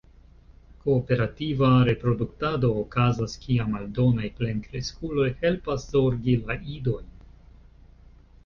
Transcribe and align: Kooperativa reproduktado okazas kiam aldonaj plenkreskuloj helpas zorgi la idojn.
Kooperativa 0.83 1.67
reproduktado 1.89 2.71
okazas 2.85 3.35
kiam 3.43 3.77
aldonaj 3.81 4.27
plenkreskuloj 4.41 5.29
helpas 5.45 5.89
zorgi 5.93 6.39
la 6.49 6.57
idojn. 6.79 7.17